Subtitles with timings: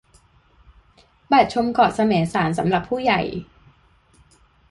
[1.31, 3.21] บัตรชมเกาะแสมสารสำหรับผู้ใหญ่